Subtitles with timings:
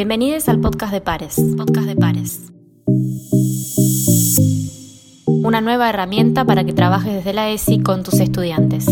[0.00, 1.36] Bienvenidos al podcast de Pares.
[1.58, 2.50] Podcast de Pares.
[5.26, 8.86] Una nueva herramienta para que trabajes desde la ESI con tus estudiantes.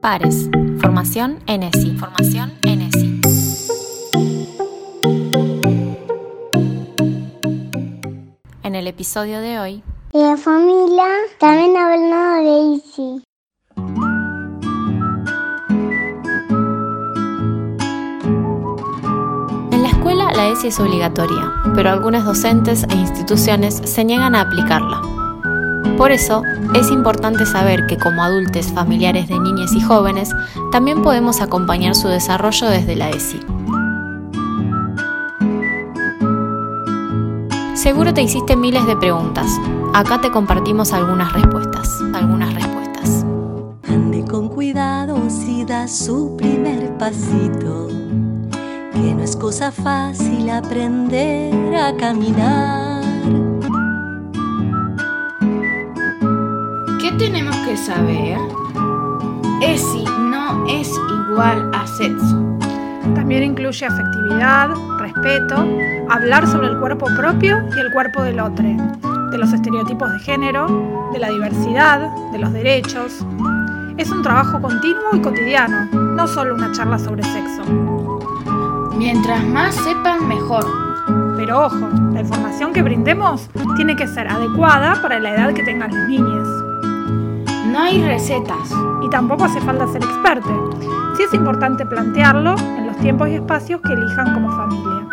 [0.00, 0.48] Pares.
[0.78, 1.96] Formación en ESI.
[1.96, 3.20] Formación en ESI.
[8.62, 9.82] En el episodio de hoy.
[10.12, 11.08] La familia
[11.40, 13.25] también hablando de ESI.
[20.36, 25.00] La ESI es obligatoria, pero algunos docentes e instituciones se niegan a aplicarla.
[25.96, 26.42] Por eso,
[26.74, 30.30] es importante saber que como adultos familiares de niñas y jóvenes,
[30.70, 33.40] también podemos acompañar su desarrollo desde la ESI.
[37.74, 39.46] Seguro te hiciste miles de preguntas.
[39.94, 41.88] Acá te compartimos algunas respuestas.
[42.12, 43.24] Algunas respuestas.
[43.88, 48.05] Ande con cuidado si da su primer pasito
[49.02, 53.02] que no es cosa fácil aprender a caminar.
[57.00, 58.38] ¿Qué tenemos que saber?
[59.60, 60.90] ESI no es
[61.28, 62.58] igual a sexo.
[63.14, 65.56] También incluye afectividad, respeto,
[66.08, 68.64] hablar sobre el cuerpo propio y el cuerpo del otro,
[69.30, 73.26] de los estereotipos de género, de la diversidad, de los derechos.
[73.98, 78.15] Es un trabajo continuo y cotidiano, no solo una charla sobre sexo.
[78.96, 80.64] Mientras más sepan, mejor.
[81.36, 85.92] Pero ojo, la información que brindemos tiene que ser adecuada para la edad que tengan
[85.92, 86.48] las niñas.
[87.70, 88.72] No hay recetas.
[89.02, 90.70] Y tampoco hace falta ser experto.
[91.16, 95.06] Sí es importante plantearlo en los tiempos y espacios que elijan como familia.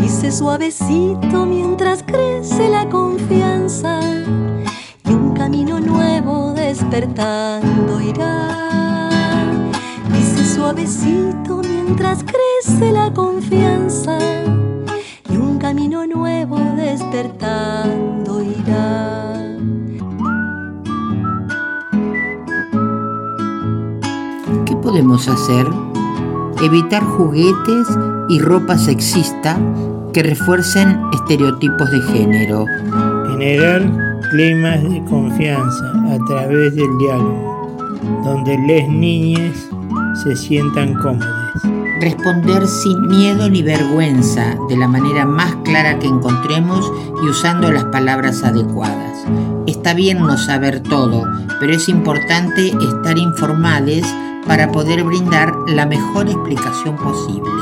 [0.00, 3.13] Dice suavecito mientras crece la confianza
[7.14, 9.08] despertando irá.
[10.12, 14.18] Dice suavecito mientras crece la confianza
[15.30, 19.34] y un camino nuevo despertando irá.
[24.66, 25.66] ¿Qué podemos hacer?
[26.62, 27.86] Evitar juguetes
[28.28, 29.56] y ropa sexista
[30.12, 32.66] que refuercen estereotipos de género.
[33.30, 34.03] Generar
[34.34, 37.92] climas de confianza a través del diálogo,
[38.24, 39.56] donde las niñas
[40.24, 41.62] se sientan cómodas.
[42.00, 47.84] Responder sin miedo ni vergüenza, de la manera más clara que encontremos y usando las
[47.84, 49.24] palabras adecuadas.
[49.68, 51.22] Está bien no saber todo,
[51.60, 54.02] pero es importante estar informados
[54.48, 57.52] para poder brindar la mejor explicación posible.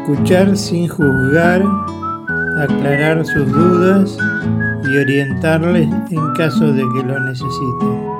[0.00, 1.62] Escuchar sin juzgar,
[2.56, 4.16] aclarar sus dudas
[4.86, 8.16] y orientarles en caso de que lo necesiten.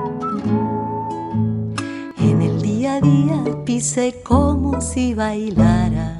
[2.19, 6.19] En el día a día pise como si bailara,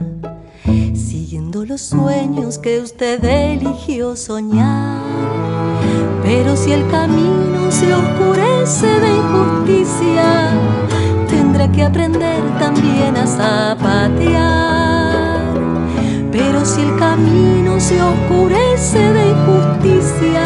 [0.93, 5.01] siguiendo los sueños que usted eligió soñar.
[6.23, 10.51] Pero si el camino se oscurece de injusticia,
[11.29, 14.67] tendrá que aprender también a zapatear.
[16.31, 20.36] Pero si el camino se oscurece de injusticia,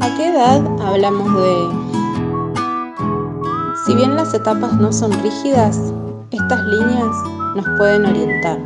[0.00, 1.68] ¿A qué edad hablamos de...
[3.84, 5.92] Si bien las etapas no son rígidas,
[6.30, 7.16] estas líneas
[7.54, 8.58] nos pueden orientar.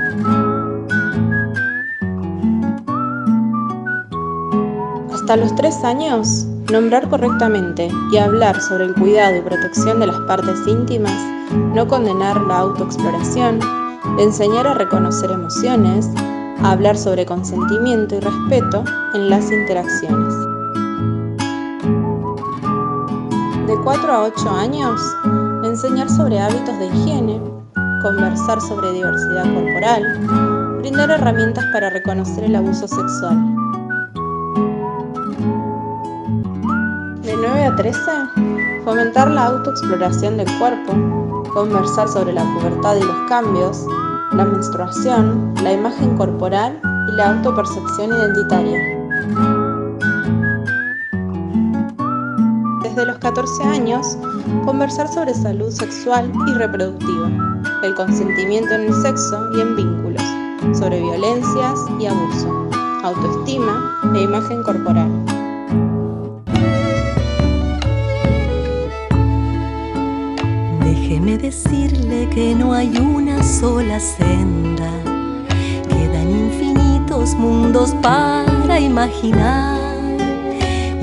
[5.13, 10.21] Hasta los tres años Nombrar correctamente y hablar sobre el cuidado y protección de las
[10.21, 11.21] partes íntimas,
[11.75, 13.59] no condenar la autoexploración,
[14.19, 16.09] enseñar a reconocer emociones,
[16.63, 18.85] hablar sobre consentimiento y respeto
[19.15, 20.35] en las interacciones.
[23.67, 25.01] De 4 a 8 años,
[25.65, 27.41] enseñar sobre hábitos de higiene,
[28.03, 33.61] conversar sobre diversidad corporal, brindar herramientas para reconocer el abuso sexual.
[37.41, 38.01] 9 a 13,
[38.85, 40.93] fomentar la autoexploración del cuerpo,
[41.55, 43.87] conversar sobre la pubertad y los cambios,
[44.33, 48.79] la menstruación, la imagen corporal y la autopercepción identitaria.
[52.83, 54.17] Desde los 14 años,
[54.65, 57.29] conversar sobre salud sexual y reproductiva,
[57.83, 60.23] el consentimiento en el sexo y en vínculos,
[60.79, 62.69] sobre violencias y abuso,
[63.03, 65.40] autoestima e imagen corporal.
[71.51, 74.89] Decirle que no hay una sola senda.
[75.89, 79.77] Quedan infinitos mundos para imaginar.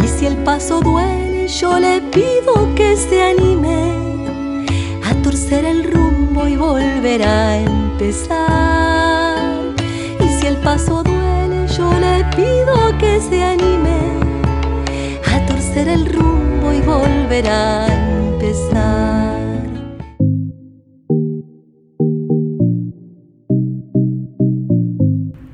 [0.02, 3.92] Y si el paso duele, yo le pido que se anime
[5.04, 9.38] a torcer el rumbo y volver a empezar.
[10.24, 14.00] Y si el paso duele, yo le pido que se anime
[15.34, 18.07] a torcer el rumbo y volver a empezar.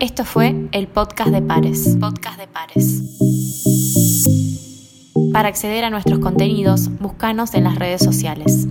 [0.04, 1.96] Esto fue el podcast de Pares.
[1.98, 3.02] Podcast de Pares.
[5.32, 8.68] Para acceder a nuestros contenidos, búscanos en las redes sociales.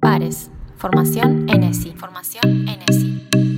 [0.00, 0.50] Pares.
[0.78, 1.92] Formación ENESI.
[1.92, 3.49] Formación ENESI.